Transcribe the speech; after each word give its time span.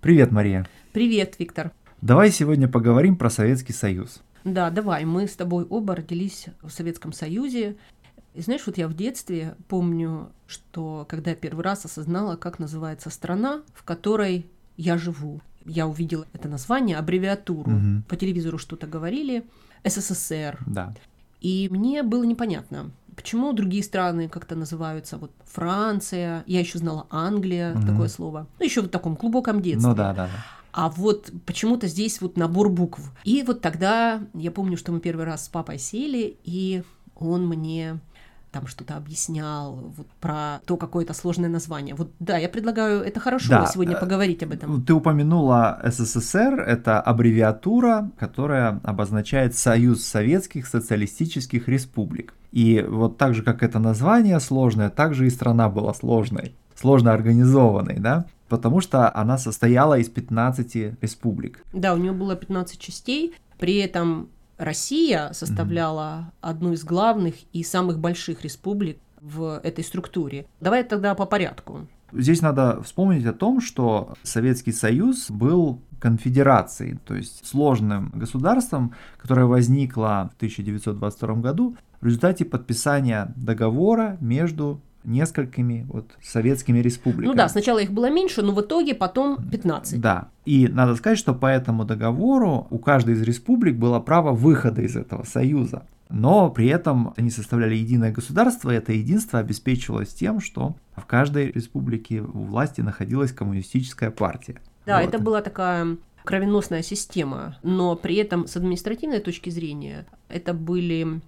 Привет, 0.00 0.30
Мария. 0.30 0.66
Привет, 0.92 1.36
Виктор. 1.38 1.72
Давай 2.00 2.30
сегодня 2.30 2.68
поговорим 2.68 3.16
про 3.16 3.30
Советский 3.30 3.72
Союз. 3.72 4.22
Да, 4.44 4.70
давай. 4.70 5.04
Мы 5.04 5.26
с 5.26 5.34
тобой 5.34 5.64
оба 5.64 5.96
родились 5.96 6.46
в 6.62 6.70
Советском 6.70 7.12
Союзе. 7.12 7.76
И 8.34 8.42
знаешь, 8.42 8.62
вот 8.66 8.78
я 8.78 8.86
в 8.86 8.94
детстве 8.94 9.56
помню, 9.68 10.30
что 10.46 11.06
когда 11.08 11.30
я 11.30 11.36
первый 11.36 11.64
раз 11.64 11.84
осознала, 11.84 12.36
как 12.36 12.58
называется 12.58 13.10
страна, 13.10 13.62
в 13.74 13.82
которой 13.82 14.46
я 14.76 14.98
живу. 14.98 15.40
Я 15.64 15.88
увидела 15.88 16.26
это 16.32 16.48
название, 16.48 16.98
аббревиатуру. 16.98 17.70
Мгм. 17.70 18.04
По 18.08 18.16
телевизору 18.16 18.58
что-то 18.58 18.86
говорили. 18.86 19.44
СССР. 19.84 20.58
Да. 20.66 20.94
И 21.40 21.68
мне 21.70 22.02
было 22.02 22.24
непонятно, 22.24 22.90
почему 23.16 23.52
другие 23.52 23.82
страны 23.82 24.28
как-то 24.28 24.54
называются 24.54 25.16
вот 25.16 25.32
Франция, 25.46 26.44
я 26.46 26.60
еще 26.60 26.78
знала 26.78 27.06
Англия, 27.10 27.74
Мгм. 27.74 27.86
такое 27.86 28.08
слово. 28.08 28.46
Ну, 28.58 28.64
еще 28.64 28.82
в 28.82 28.88
таком 28.88 29.14
глубоком 29.14 29.60
детстве. 29.62 29.88
Ну 29.90 29.96
да, 29.96 30.12
да, 30.12 30.26
да. 30.26 30.44
А 30.72 30.90
вот 30.90 31.30
почему-то 31.46 31.86
здесь 31.88 32.20
вот 32.20 32.36
набор 32.36 32.68
букв. 32.68 33.00
И 33.24 33.42
вот 33.42 33.62
тогда 33.62 34.20
я 34.34 34.50
помню, 34.50 34.76
что 34.76 34.92
мы 34.92 35.00
первый 35.00 35.24
раз 35.24 35.46
с 35.46 35.48
папой 35.48 35.78
сели, 35.78 36.36
и 36.44 36.82
он 37.14 37.46
мне 37.48 37.98
там 38.56 38.66
что-то 38.66 38.96
объяснял 38.96 39.74
вот 39.74 40.06
про 40.18 40.60
то 40.64 40.78
какое-то 40.78 41.12
сложное 41.12 41.50
название. 41.50 41.94
Вот 41.94 42.10
да, 42.20 42.38
я 42.38 42.48
предлагаю, 42.48 43.02
это 43.02 43.20
хорошо 43.20 43.50
Да, 43.50 43.66
сегодня 43.66 43.96
э, 43.96 44.00
поговорить 44.00 44.42
об 44.42 44.52
этом. 44.52 44.82
Ты 44.82 44.94
упомянула 44.94 45.78
СССР, 45.84 46.60
это 46.60 46.98
аббревиатура, 47.02 48.10
которая 48.18 48.80
обозначает 48.82 49.54
Союз 49.54 50.06
Советских 50.06 50.66
Социалистических 50.66 51.68
Республик. 51.68 52.32
И 52.50 52.82
вот 52.88 53.18
так 53.18 53.34
же, 53.34 53.42
как 53.42 53.62
это 53.62 53.78
название 53.78 54.40
сложное, 54.40 54.88
так 54.88 55.14
же 55.14 55.26
и 55.26 55.30
страна 55.30 55.68
была 55.68 55.92
сложной, 55.92 56.54
сложно 56.74 57.12
организованной, 57.12 57.98
да? 57.98 58.24
Потому 58.48 58.80
что 58.80 59.14
она 59.14 59.36
состояла 59.36 59.98
из 59.98 60.08
15 60.08 61.02
республик. 61.02 61.62
Да, 61.74 61.92
у 61.92 61.98
нее 61.98 62.12
было 62.12 62.36
15 62.36 62.78
частей, 62.78 63.34
при 63.58 63.76
этом 63.76 64.30
Россия 64.58 65.32
составляла 65.32 66.32
одну 66.40 66.72
из 66.72 66.84
главных 66.84 67.34
и 67.52 67.62
самых 67.62 67.98
больших 67.98 68.42
республик 68.42 68.98
в 69.20 69.60
этой 69.62 69.84
структуре. 69.84 70.46
Давай 70.60 70.84
тогда 70.84 71.14
по 71.14 71.26
порядку. 71.26 71.86
Здесь 72.12 72.40
надо 72.40 72.82
вспомнить 72.82 73.26
о 73.26 73.32
том, 73.32 73.60
что 73.60 74.14
Советский 74.22 74.72
Союз 74.72 75.30
был 75.30 75.80
конфедерацией, 75.98 76.98
то 77.04 77.14
есть 77.14 77.44
сложным 77.46 78.10
государством, 78.14 78.94
которое 79.18 79.46
возникло 79.46 80.30
в 80.32 80.36
1922 80.36 81.34
году 81.36 81.76
в 82.00 82.06
результате 82.06 82.44
подписания 82.44 83.32
договора 83.36 84.16
между 84.20 84.80
несколькими 85.06 85.86
вот 85.88 86.10
советскими 86.22 86.78
республиками. 86.78 87.26
Ну 87.26 87.34
да, 87.34 87.48
сначала 87.48 87.78
их 87.78 87.90
было 87.90 88.10
меньше, 88.10 88.42
но 88.42 88.52
в 88.52 88.60
итоге 88.60 88.94
потом 88.94 89.38
15. 89.50 90.00
Да. 90.00 90.28
И 90.44 90.68
надо 90.68 90.96
сказать, 90.96 91.18
что 91.18 91.34
по 91.34 91.46
этому 91.46 91.84
договору 91.84 92.66
у 92.70 92.78
каждой 92.78 93.14
из 93.14 93.22
республик 93.22 93.76
было 93.76 94.00
право 94.00 94.32
выхода 94.32 94.82
из 94.82 94.96
этого 94.96 95.24
союза. 95.24 95.86
Но 96.08 96.50
при 96.50 96.68
этом 96.68 97.14
они 97.16 97.30
составляли 97.30 97.74
единое 97.74 98.12
государство, 98.12 98.70
и 98.70 98.76
это 98.76 98.92
единство 98.92 99.40
обеспечивалось 99.40 100.14
тем, 100.14 100.40
что 100.40 100.76
в 100.96 101.04
каждой 101.04 101.50
республике 101.50 102.20
у 102.20 102.44
власти 102.44 102.80
находилась 102.80 103.32
коммунистическая 103.32 104.10
партия. 104.10 104.60
Да, 104.86 105.00
Вот. 105.00 105.08
это 105.08 105.18
была 105.18 105.42
такая 105.42 105.96
кровеносная 106.24 106.82
система, 106.82 107.56
но 107.62 107.96
при 107.96 108.16
этом 108.16 108.46
с 108.46 108.56
административной 108.56 109.20
точки 109.20 109.50
зрения 109.50 110.06
это 110.28 110.54
были 110.54 111.20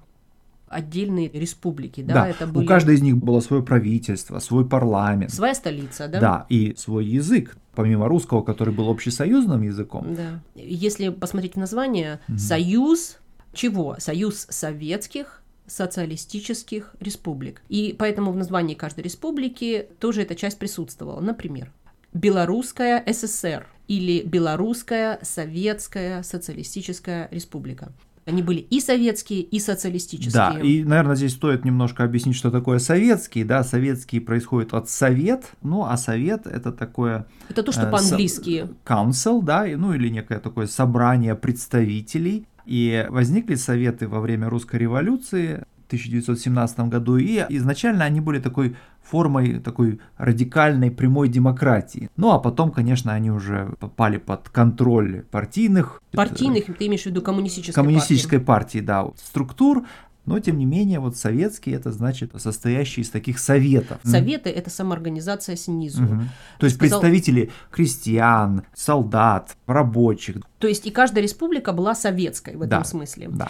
отдельные 0.70 1.28
республики, 1.30 2.02
да, 2.02 2.14
Да, 2.14 2.28
это 2.28 2.46
у 2.46 2.48
были 2.48 2.66
каждой 2.66 2.94
из 2.96 3.02
них 3.02 3.16
было 3.16 3.40
свое 3.40 3.62
правительство, 3.62 4.38
свой 4.38 4.66
парламент. 4.68 5.32
своя 5.32 5.54
столица, 5.54 6.08
да? 6.08 6.20
Да, 6.20 6.46
и 6.48 6.74
свой 6.76 7.04
язык, 7.06 7.56
помимо 7.74 8.08
русского, 8.08 8.42
который 8.42 8.72
был 8.74 8.88
общесоюзным 8.90 9.62
языком. 9.62 10.14
Да. 10.14 10.40
Если 10.54 11.08
посмотреть 11.10 11.56
название, 11.56 12.20
Мгм. 12.28 12.38
Союз 12.38 13.18
чего? 13.52 13.96
Союз 13.98 14.46
советских 14.50 15.42
социалистических 15.66 16.94
республик. 17.00 17.62
И 17.68 17.94
поэтому 17.98 18.32
в 18.32 18.36
названии 18.36 18.74
каждой 18.74 19.00
республики 19.04 19.86
тоже 19.98 20.22
эта 20.22 20.34
часть 20.34 20.58
присутствовала. 20.58 21.20
Например, 21.20 21.70
Белорусская 22.14 23.04
ССР 23.06 23.66
или 23.86 24.22
Белорусская 24.22 25.18
Советская 25.22 26.22
Социалистическая 26.22 27.28
Республика. 27.30 27.92
Они 28.28 28.42
были 28.42 28.58
и 28.58 28.78
советские, 28.78 29.40
и 29.40 29.58
социалистические. 29.58 30.32
Да, 30.32 30.58
и, 30.60 30.84
наверное, 30.84 31.16
здесь 31.16 31.32
стоит 31.32 31.64
немножко 31.64 32.04
объяснить, 32.04 32.36
что 32.36 32.50
такое 32.50 32.78
советский. 32.78 33.42
Да, 33.42 33.64
советский 33.64 34.20
происходит 34.20 34.74
от 34.74 34.90
совет, 34.90 35.44
ну, 35.62 35.84
а 35.86 35.96
совет 35.96 36.46
это 36.46 36.70
такое 36.70 37.26
Это 37.48 37.62
то, 37.62 37.72
что 37.72 37.86
э, 37.86 37.90
по-английски. 37.90 38.68
council, 38.84 39.42
да, 39.42 39.66
и- 39.66 39.76
ну 39.76 39.94
или 39.94 40.08
некое 40.10 40.40
такое 40.40 40.66
собрание 40.66 41.34
представителей. 41.34 42.46
И 42.66 43.06
возникли 43.08 43.54
советы 43.54 44.06
во 44.08 44.20
время 44.20 44.50
русской 44.50 44.76
революции 44.76 45.64
в 45.84 45.86
1917 45.88 46.80
году, 46.90 47.16
и 47.16 47.42
изначально 47.48 48.04
они 48.04 48.20
были 48.20 48.40
такой 48.40 48.76
формой 49.10 49.58
такой 49.60 50.00
радикальной 50.16 50.90
прямой 50.90 51.28
демократии. 51.28 52.10
Ну 52.16 52.32
а 52.32 52.38
потом, 52.38 52.70
конечно, 52.70 53.12
они 53.12 53.30
уже 53.30 53.74
попали 53.80 54.18
под 54.18 54.48
контроль 54.48 55.22
партийных 55.30 56.02
Партийных, 56.12 56.64
ты 56.78 56.86
имеешь 56.86 57.02
в 57.02 57.06
виду 57.06 57.22
коммунистической 57.22 57.74
коммунистической 57.82 58.40
партии, 58.40 58.78
да, 58.80 59.02
вот, 59.04 59.18
структур, 59.18 59.86
но 60.26 60.38
тем 60.40 60.58
не 60.58 60.66
менее 60.66 61.00
вот 61.00 61.16
советский 61.16 61.70
это 61.70 61.90
значит 61.90 62.32
состоящий 62.36 63.00
из 63.00 63.08
таких 63.08 63.38
советов. 63.38 63.98
партии. 64.02 64.08
Советы– 64.10 64.50
это 64.58 64.68
самоорганизация 64.68 65.56
снизу. 65.56 66.02
Мгм. 66.02 66.28
То 66.58 66.66
есть 66.66 66.76
Сказал- 66.76 67.00
представители 67.00 67.50
крестьян, 67.70 68.62
солдат, 68.74 69.56
рабочих, 69.66 70.36
То 70.58 70.66
есть 70.68 70.86
и 70.86 70.90
каждая 70.90 71.22
республика 71.22 71.72
была 71.72 71.94
советской 71.94 72.56
в 72.56 72.62
этом 72.62 72.80
Да. 72.80 72.84
смысле. 72.84 73.28
да. 73.30 73.48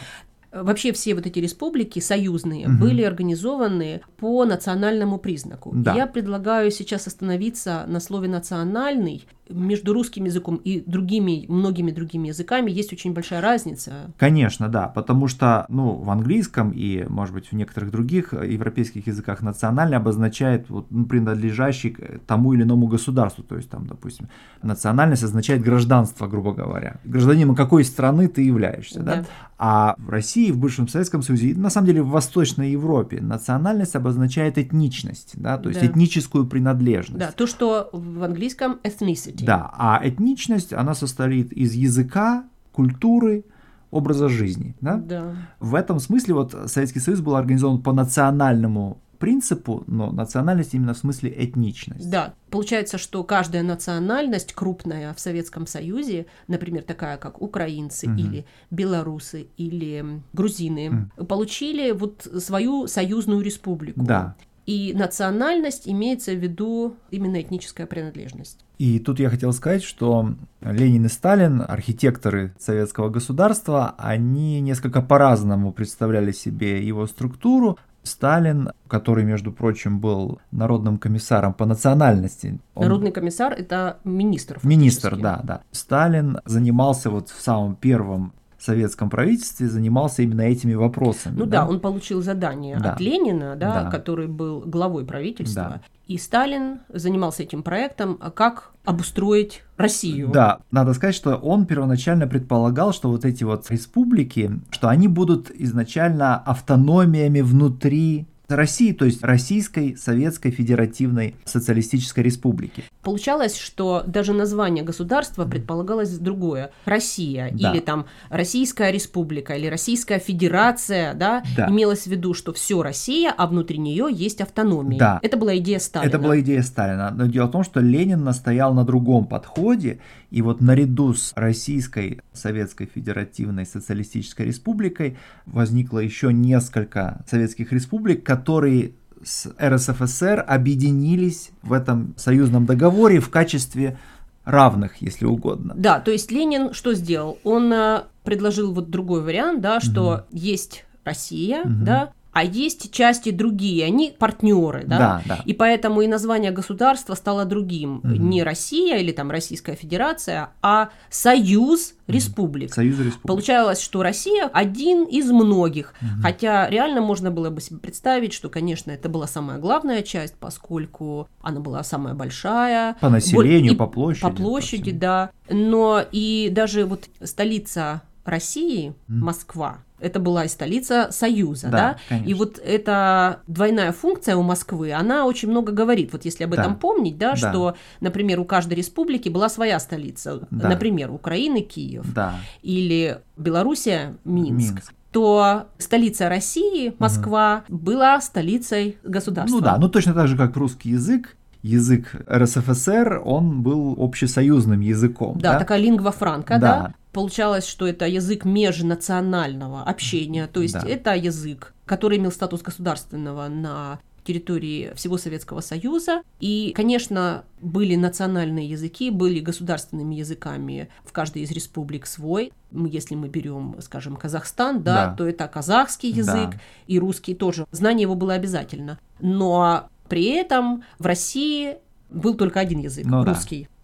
Вообще 0.52 0.92
все 0.92 1.14
вот 1.14 1.26
эти 1.26 1.38
республики 1.38 1.98
союзные 1.98 2.68
Мгм. 2.68 2.78
были 2.80 3.02
организованы 3.02 4.00
по 4.16 4.44
национальному 4.44 5.18
признаку. 5.18 5.70
Да. 5.74 5.94
Я 5.94 6.06
предлагаю 6.06 6.70
сейчас 6.70 7.06
остановиться 7.06 7.84
на 7.86 8.00
слове 8.00 8.28
«национальный». 8.28 9.26
Между 9.50 9.92
русским 9.92 10.24
языком 10.24 10.56
и 10.56 10.82
другими, 10.86 11.46
многими 11.48 11.90
другими 11.90 12.28
языками 12.28 12.70
есть 12.70 12.92
очень 12.92 13.12
большая 13.12 13.40
разница. 13.40 14.12
Конечно, 14.16 14.68
да, 14.68 14.88
потому 14.88 15.28
что, 15.28 15.66
ну, 15.68 15.92
в 15.92 16.10
английском 16.10 16.70
и, 16.70 17.04
может 17.08 17.34
быть, 17.34 17.48
в 17.48 17.52
некоторых 17.52 17.90
других 17.90 18.32
европейских 18.32 19.06
языках 19.06 19.42
национальный 19.42 19.96
обозначает 19.96 20.68
вот, 20.70 20.86
ну, 20.90 21.04
принадлежащий 21.06 21.90
к 21.90 22.20
тому 22.26 22.52
или 22.54 22.62
иному 22.62 22.86
государству, 22.86 23.44
то 23.44 23.56
есть 23.56 23.70
там, 23.70 23.86
допустим, 23.86 24.28
национальность 24.62 25.24
означает 25.24 25.62
гражданство, 25.62 26.26
грубо 26.26 26.52
говоря, 26.52 27.00
гражданином 27.04 27.54
какой 27.54 27.84
страны 27.84 28.28
ты 28.28 28.42
являешься, 28.42 29.02
да? 29.02 29.16
Да. 29.16 29.24
А 29.60 29.94
в 29.98 30.08
России, 30.10 30.52
в 30.52 30.58
бывшем 30.58 30.86
Советском 30.86 31.22
Союзе, 31.22 31.54
на 31.56 31.68
самом 31.68 31.88
деле 31.88 32.02
в 32.02 32.10
Восточной 32.10 32.70
Европе 32.70 33.20
национальность 33.20 33.96
обозначает 33.96 34.56
этничность, 34.56 35.32
да, 35.34 35.58
то 35.58 35.68
есть 35.68 35.80
Да. 35.80 35.86
этническую 35.86 36.46
принадлежность. 36.46 37.18
Да, 37.18 37.32
то, 37.32 37.46
что 37.46 37.90
в 37.92 38.22
английском 38.22 38.78
ethnicity. 38.84 39.37
Да, 39.44 39.70
а 39.76 40.00
этничность, 40.02 40.72
она 40.72 40.94
состоит 40.94 41.52
из 41.52 41.74
языка, 41.74 42.44
культуры, 42.72 43.44
образа 43.90 44.28
жизни, 44.28 44.74
да? 44.80 44.96
Да. 44.96 45.34
В 45.60 45.74
этом 45.74 45.98
смысле 45.98 46.34
вот 46.34 46.54
Советский 46.66 47.00
Союз 47.00 47.20
был 47.20 47.36
организован 47.36 47.82
по 47.82 47.92
национальному 47.92 49.00
принципу, 49.18 49.82
но 49.86 50.12
национальность 50.12 50.74
именно 50.74 50.94
в 50.94 50.98
смысле 50.98 51.34
этничность. 51.36 52.08
Да, 52.08 52.34
получается, 52.50 52.98
что 52.98 53.24
каждая 53.24 53.62
национальность 53.64 54.52
крупная 54.52 55.12
в 55.12 55.18
Советском 55.18 55.66
Союзе, 55.66 56.26
например, 56.46 56.82
такая 56.84 57.16
как 57.16 57.42
украинцы 57.42 58.08
Мгм. 58.08 58.16
или 58.16 58.46
белорусы 58.70 59.48
или 59.56 60.22
грузины, 60.32 61.10
получили 61.28 61.90
вот 61.90 62.28
свою 62.38 62.86
союзную 62.86 63.40
республику. 63.40 64.04
Да. 64.04 64.36
И 64.68 64.92
национальность 64.94 65.88
имеется 65.88 66.32
в 66.32 66.36
виду 66.36 66.96
именно 67.10 67.40
этническая 67.40 67.86
принадлежность. 67.86 68.58
И 68.76 68.98
тут 68.98 69.18
я 69.18 69.30
хотел 69.30 69.54
сказать, 69.54 69.82
что 69.82 70.34
Ленин 70.60 71.06
и 71.06 71.08
Сталин, 71.08 71.64
архитекторы 71.66 72.52
советского 72.58 73.08
государства, 73.08 73.94
они 73.96 74.60
несколько 74.60 75.00
по-разному 75.00 75.72
представляли 75.72 76.32
себе 76.32 76.86
его 76.86 77.06
структуру. 77.06 77.78
Сталин, 78.02 78.72
который, 78.88 79.24
между 79.24 79.52
прочим, 79.52 80.00
был 80.00 80.38
народным 80.50 80.98
комиссаром 80.98 81.54
по 81.54 81.64
национальности. 81.64 82.60
он- 82.74 82.84
Народный 82.84 83.10
комиссар 83.10 83.54
это 83.54 83.96
министр. 84.04 84.60
Министр, 84.62 85.10
фактически. 85.10 85.22
да, 85.22 85.40
да. 85.44 85.62
Сталин 85.72 86.40
занимался 86.44 87.08
вот 87.08 87.30
в 87.30 87.40
самом 87.40 87.74
первом 87.74 88.34
советском 88.64 89.08
правительстве, 89.10 89.68
занимался 89.68 90.22
именно 90.22 90.42
этими 90.42 90.74
вопросами. 90.74 91.36
Ну 91.38 91.46
да, 91.46 91.66
он 91.66 91.80
получил 91.80 92.22
задание 92.22 92.78
Да. 92.78 92.92
от 92.92 93.00
Ленина, 93.00 93.56
да, 93.56 93.84
Да. 93.84 93.90
который 93.90 94.26
был 94.26 94.60
главой 94.66 95.04
правительства. 95.04 95.62
Да. 95.62 95.80
И 96.06 96.16
Сталин 96.18 96.80
занимался 96.92 97.42
этим 97.42 97.62
проектом, 97.62 98.16
а 98.20 98.30
как 98.30 98.70
обустроить 98.84 99.62
Россию. 99.76 100.30
Да, 100.32 100.60
надо 100.70 100.94
сказать, 100.94 101.14
что 101.14 101.36
он 101.36 101.66
первоначально 101.66 102.26
предполагал, 102.26 102.92
что 102.94 103.10
вот 103.10 103.24
эти 103.26 103.44
вот 103.44 103.70
республики, 103.70 104.50
что 104.70 104.88
они 104.88 105.06
будут 105.08 105.50
изначально 105.50 106.36
автономиями 106.38 107.42
внутри 107.42 108.26
России, 108.56 108.92
то 108.92 109.04
есть 109.04 109.22
Российской 109.22 109.94
Советской 109.96 110.50
Федеративной 110.50 111.34
Социалистической 111.44 112.24
Республики. 112.24 112.84
Получалось, 113.02 113.56
что 113.58 114.02
даже 114.06 114.32
название 114.32 114.82
государства 114.82 115.44
предполагалось 115.44 116.18
другое. 116.18 116.70
Россия 116.86 117.50
Да. 117.52 117.72
или 117.72 117.80
там 117.80 118.06
Российская 118.30 118.90
Республика 118.90 119.54
или 119.54 119.66
Российская 119.66 120.18
Федерация, 120.18 121.12
да, 121.14 121.42
Да. 121.56 121.68
имелось 121.68 122.04
в 122.04 122.06
виду, 122.06 122.32
что 122.32 122.54
все 122.54 122.82
Россия, 122.82 123.34
а 123.36 123.46
внутри 123.46 123.78
нее 123.78 124.08
есть 124.10 124.40
автономия. 124.40 124.98
Да. 124.98 125.18
Это 125.22 125.36
была 125.36 125.56
идея 125.58 125.78
Сталина. 125.78 126.08
Это 126.08 126.18
была 126.18 126.40
идея 126.40 126.62
Сталина. 126.62 127.10
Но 127.14 127.26
дело 127.26 127.48
в 127.48 127.50
том, 127.50 127.64
что 127.64 127.80
Ленин 127.80 128.24
настоял 128.24 128.72
на 128.72 128.84
другом 128.84 129.26
подходе, 129.26 129.98
и 130.30 130.42
вот 130.42 130.60
наряду 130.60 131.14
с 131.14 131.32
Российской 131.36 132.20
Советской 132.32 132.86
Федеративной 132.86 133.64
Социалистической 133.66 134.46
Республикой 134.46 135.16
возникло 135.46 135.98
еще 135.98 136.32
несколько 136.32 137.24
советских 137.26 137.72
республик, 137.72 138.22
которые 138.38 138.92
с 139.24 139.48
РСФСР 139.60 140.44
объединились 140.46 141.50
в 141.62 141.72
этом 141.72 142.14
союзном 142.16 142.66
договоре 142.66 143.18
в 143.20 143.30
качестве 143.30 143.98
равных, 144.44 145.02
если 145.02 145.26
угодно. 145.26 145.74
Да, 145.76 145.98
то 146.00 146.10
есть 146.10 146.30
Ленин 146.30 146.72
что 146.72 146.94
сделал? 146.94 147.38
Он 147.44 147.72
э, 147.72 148.02
предложил 148.24 148.72
вот 148.72 148.90
другой 148.90 149.22
вариант, 149.22 149.60
да, 149.60 149.80
что 149.80 150.24
есть 150.30 150.84
Россия, 151.04 151.64
Мгм. 151.64 151.84
да, 151.84 152.12
а 152.38 152.44
есть 152.44 152.92
части 152.92 153.30
другие, 153.30 153.84
они 153.84 154.14
партнеры, 154.16 154.84
да? 154.86 154.98
Да, 154.98 155.22
да. 155.26 155.42
И 155.44 155.52
поэтому 155.54 156.02
и 156.02 156.06
название 156.06 156.52
государства 156.52 157.14
стало 157.16 157.44
другим. 157.44 158.00
Мгм. 158.04 158.30
Не 158.30 158.44
Россия 158.44 158.98
или 158.98 159.10
там 159.10 159.30
Российская 159.32 159.74
Федерация, 159.74 160.50
а 160.62 160.90
Союз 161.10 161.94
Республик. 162.06 162.72
Союз 162.72 162.98
республик. 163.00 163.22
Получалось, 163.26 163.80
что 163.82 164.02
Россия 164.02 164.48
один 164.52 165.04
из 165.04 165.30
многих. 165.30 165.92
Мгм. 166.00 166.22
Хотя 166.22 166.70
реально 166.70 167.00
можно 167.02 167.30
было 167.30 167.50
бы 167.50 167.60
себе 167.60 167.78
представить, 167.80 168.32
что, 168.32 168.48
конечно, 168.48 168.90
это 168.92 169.08
была 169.08 169.26
самая 169.26 169.58
главная 169.58 170.02
часть, 170.02 170.34
поскольку 170.38 171.28
она 171.42 171.60
была 171.60 171.82
самая 171.82 172.14
большая. 172.14 172.94
По 173.00 173.08
населению, 173.10 173.72
И 173.72 173.76
по 173.76 173.86
площади. 173.88 174.22
По 174.22 174.30
по 174.30 174.36
площади, 174.36 174.82
всему. 174.84 175.00
да. 175.00 175.30
Но 175.50 176.02
и 176.12 176.48
даже 176.52 176.84
вот 176.86 177.08
столица 177.22 178.02
России, 178.24 178.94
Мгм. 179.08 179.24
Москва, 179.26 179.78
это 180.00 180.20
была 180.20 180.44
и 180.44 180.48
столица 180.48 181.08
Союза, 181.10 181.68
Да, 181.68 181.76
да? 181.78 181.96
конечно. 182.08 182.28
И 182.28 182.34
вот 182.34 182.58
эта 182.58 183.40
двойная 183.46 183.92
функция 183.92 184.36
у 184.36 184.42
Москвы, 184.42 184.92
она 184.92 185.26
очень 185.26 185.48
много 185.50 185.72
говорит. 185.72 186.12
Вот 186.12 186.24
если 186.24 186.44
об 186.44 186.54
Да. 186.54 186.62
этом 186.62 186.76
помнить, 186.76 187.18
да, 187.18 187.30
Да. 187.30 187.36
что, 187.36 187.76
например, 188.00 188.40
у 188.40 188.44
каждой 188.44 188.74
республики 188.74 189.28
была 189.28 189.48
своя 189.48 189.78
столица. 189.80 190.46
Да. 190.50 190.68
Например, 190.68 191.10
Украины 191.10 191.60
Киев 191.62 192.06
Да. 192.14 192.34
или 192.62 193.18
Белоруссия 193.36 194.14
Минск. 194.24 194.74
Минск. 194.74 194.92
то 195.10 195.64
столица 195.78 196.28
России, 196.28 196.92
Москва, 196.98 197.64
была 197.68 198.20
столицей 198.20 198.98
государства. 199.02 199.56
Ну 199.56 199.62
да, 199.64 199.78
ну 199.78 199.88
точно 199.88 200.12
так 200.12 200.28
же, 200.28 200.36
как 200.36 200.54
русский 200.56 200.90
язык. 200.90 201.34
Язык 201.62 202.14
РСФСР, 202.30 203.22
он 203.24 203.62
был 203.62 203.96
общесоюзным 203.98 204.80
языком. 204.80 205.38
Да, 205.40 205.58
такая 205.58 205.78
лингва 205.80 206.12
франка, 206.12 206.58
да. 206.58 206.60
Да. 206.60 206.94
Получалось, 207.12 207.66
что 207.66 207.86
это 207.86 208.06
язык 208.06 208.44
межнационального 208.44 209.82
общения, 209.82 210.46
то 210.46 210.60
есть 210.62 210.74
Да. 210.74 210.82
это 210.86 211.14
язык, 211.14 211.74
который 211.86 212.18
имел 212.18 212.32
статус 212.32 212.62
государственного 212.62 213.48
на 213.48 213.98
территории 214.24 214.92
всего 214.94 215.16
Советского 215.16 215.60
Союза. 215.62 216.20
И, 216.38 216.74
конечно, 216.76 217.44
были 217.62 217.96
национальные 217.96 218.68
языки, 218.68 219.08
были 219.10 219.40
государственными 219.40 220.16
языками 220.16 220.90
в 221.02 221.12
каждой 221.12 221.42
из 221.42 221.50
республик 221.50 222.04
свой. 222.06 222.52
М, 222.70 222.84
Если 222.84 223.14
мы 223.14 223.28
берем, 223.28 223.76
скажем, 223.80 224.16
Казахстан, 224.16 224.82
да, 224.82 225.06
Да. 225.06 225.14
то 225.14 225.26
это 225.26 225.48
казахский 225.48 226.10
язык 226.10 226.50
Да. 226.50 226.60
и 226.86 226.98
русский 226.98 227.34
тоже. 227.34 227.66
Знание 227.70 228.02
его 228.02 228.14
было 228.16 228.34
обязательно. 228.34 228.98
Но 229.18 229.88
при 230.10 230.24
этом 230.24 230.84
в 230.98 231.06
России 231.06 231.76
был 232.10 232.34
только 232.34 232.60
один 232.60 232.80
язык, 232.80 233.06
Ну 233.06 233.24
да. 233.24 233.32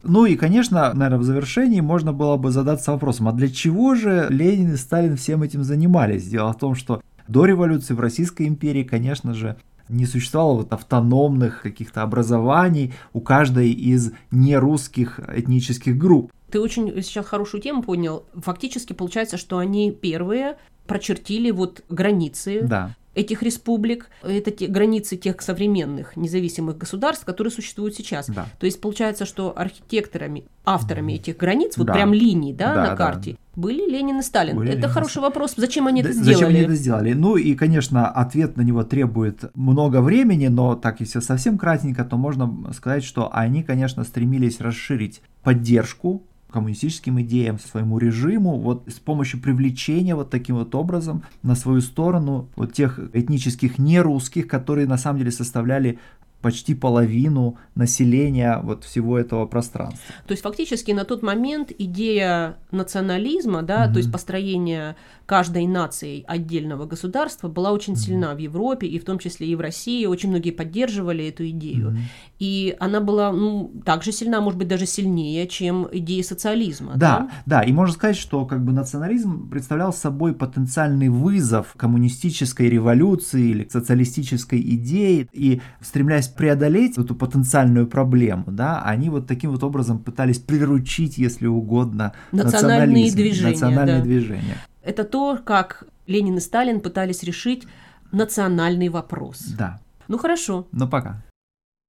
Ну 0.04 0.26
и, 0.26 0.36
конечно, 0.36 0.92
наверное, 0.94 1.18
в 1.18 1.24
завершении 1.24 1.80
можно 1.80 2.12
было 2.12 2.36
бы 2.36 2.50
задаться 2.50 2.92
вопросом, 2.92 3.28
а 3.28 3.32
для 3.32 3.48
чего 3.48 3.94
же 3.94 4.26
Ленин 4.30 4.74
и 4.74 4.76
Сталин 4.76 5.16
всем 5.16 5.42
этим 5.42 5.64
занимались? 5.64 6.26
Дело 6.28 6.52
в 6.52 6.58
том, 6.58 6.74
что 6.74 7.02
до 7.26 7.46
революции 7.46 7.94
в 7.94 8.00
Российской 8.00 8.46
империи, 8.46 8.82
конечно 8.82 9.34
же, 9.34 9.56
не 9.88 10.06
существовало 10.06 10.58
вот 10.58 10.72
автономных 10.72 11.62
каких-то 11.62 12.02
образований 12.02 12.94
у 13.12 13.20
каждой 13.20 13.70
из 13.70 14.12
нерусских 14.30 15.20
этнических 15.34 15.96
групп. 15.96 16.32
Ты 16.50 16.60
очень 16.60 17.02
сейчас 17.02 17.26
хорошую 17.26 17.60
тему 17.62 17.82
понял. 17.82 18.24
Фактически 18.34 18.92
получается, 18.92 19.36
что 19.36 19.58
они 19.58 19.90
первые 19.90 20.56
прочертили 20.86 21.50
вот 21.50 21.82
границы 21.88 22.62
Да, 22.62 22.94
этих 23.14 23.42
республик. 23.42 24.10
Это 24.22 24.50
те 24.50 24.66
границы 24.66 25.16
тех 25.16 25.40
современных 25.42 26.16
независимых 26.16 26.76
государств, 26.78 27.24
которые 27.24 27.50
существуют 27.52 27.94
сейчас. 27.94 28.26
да. 28.28 28.46
То 28.58 28.66
есть 28.66 28.80
получается, 28.80 29.24
что 29.26 29.52
архитекторами, 29.56 30.44
авторами 30.64 31.12
этих 31.14 31.36
границ, 31.36 31.76
вот 31.76 31.86
Да. 31.86 31.92
прям 31.94 32.12
линий, 32.12 32.52
да, 32.52 32.74
Да, 32.74 32.80
на 32.82 32.86
да. 32.90 32.96
карте, 32.96 33.36
были 33.54 33.88
Ленин 33.88 34.18
и 34.18 34.22
Сталин. 34.22 34.56
Были 34.56 34.70
это 34.70 34.78
Ленин 34.78 34.90
хороший 34.90 35.22
вопрос. 35.22 35.54
Зачем 35.56 35.86
они 35.86 36.02
Да, 36.02 36.08
это 36.10 36.18
Зачем 36.18 36.48
они 36.48 36.56
сделали? 36.56 36.64
это 36.64 36.74
сделали? 36.74 37.12
Ну 37.12 37.36
и, 37.36 37.54
конечно, 37.54 38.08
ответ 38.08 38.56
на 38.56 38.62
него 38.62 38.82
требует 38.82 39.44
много 39.54 40.00
времени, 40.00 40.48
но 40.48 40.74
так 40.74 41.00
если 41.00 41.20
совсем 41.20 41.56
кратенько, 41.58 42.04
то 42.04 42.16
можно 42.16 42.72
сказать, 42.74 43.04
что 43.04 43.30
они, 43.32 43.62
конечно, 43.62 44.02
стремились 44.04 44.60
расширить 44.60 45.22
поддержку 45.42 46.24
коммунистическим 46.54 47.20
идеям, 47.20 47.58
своему 47.58 47.98
режиму, 47.98 48.60
вот 48.60 48.84
с 48.86 49.00
помощью 49.00 49.40
привлечения 49.40 50.14
вот 50.14 50.30
таким 50.30 50.54
вот 50.54 50.72
образом 50.76 51.24
на 51.42 51.56
свою 51.56 51.80
сторону 51.80 52.48
вот 52.54 52.72
тех 52.72 53.00
этнических 53.12 53.76
нерусских, 53.78 54.46
которые 54.46 54.86
на 54.86 54.96
самом 54.96 55.18
деле 55.18 55.32
составляли 55.32 55.98
почти 56.44 56.74
половину 56.74 57.56
населения 57.74 58.60
вот 58.62 58.84
всего 58.84 59.18
этого 59.18 59.46
пространства. 59.46 60.14
То 60.26 60.32
есть 60.32 60.42
фактически 60.42 60.92
на 60.92 61.06
тот 61.06 61.22
момент 61.22 61.72
идея 61.78 62.58
национализма, 62.70 63.62
да, 63.62 63.90
то 63.90 63.96
есть 63.96 64.12
построение 64.12 64.94
каждой 65.24 65.66
нацией 65.66 66.24
отдельного 66.28 66.84
государства 66.84 67.48
была 67.48 67.72
очень 67.72 67.96
сильна 67.96 68.34
в 68.34 68.38
Европе 68.38 68.86
и 68.86 68.98
в 68.98 69.04
том 69.04 69.18
числе 69.18 69.46
и 69.46 69.54
в 69.54 69.60
России. 69.60 70.04
Очень 70.04 70.28
многие 70.28 70.50
поддерживали 70.50 71.26
эту 71.26 71.48
идею. 71.48 71.92
Мгм. 71.92 71.98
И 72.38 72.76
она 72.78 73.00
была 73.00 73.32
ну, 73.32 73.72
также 73.86 74.12
сильна, 74.12 74.42
может 74.42 74.58
быть, 74.58 74.68
даже 74.68 74.84
сильнее, 74.84 75.48
чем 75.48 75.88
идея 75.90 76.22
социализма. 76.22 76.92
Да, 76.96 77.30
да, 77.46 77.62
и 77.62 77.72
можно 77.72 77.94
сказать, 77.94 78.16
что 78.16 78.44
как 78.44 78.62
бы 78.62 78.72
национализм 78.72 79.48
представлял 79.48 79.94
собой 79.94 80.34
потенциальный 80.34 81.08
вызов 81.08 81.72
коммунистической 81.76 82.68
революции 82.68 83.48
или 83.48 83.68
социалистической 83.70 84.60
идеи, 84.60 85.26
и 85.32 85.62
стремляясь 85.80 86.28
преодолеть 86.34 86.98
эту 86.98 87.14
потенциальную 87.14 87.86
проблему, 87.86 88.44
да, 88.48 88.82
они 88.82 89.10
вот 89.10 89.26
таким 89.26 89.50
вот 89.50 89.62
образом 89.62 89.98
пытались 89.98 90.38
приручить, 90.38 91.18
если 91.18 91.46
угодно, 91.46 92.12
Национальные 92.32 93.10
движения, 93.12 93.50
национальные 93.50 93.98
да. 93.98 94.02
движения. 94.02 94.56
Это 94.82 95.04
то, 95.04 95.38
как 95.42 95.84
Ленин 96.06 96.36
и 96.36 96.40
Сталин 96.40 96.80
пытались 96.80 97.22
решить 97.22 97.66
национальный 98.12 98.88
вопрос. 98.88 99.44
Да, 99.58 99.80
Ну 100.08 100.18
хорошо, 100.18 100.66
ну 100.72 100.88
пока. 100.88 101.22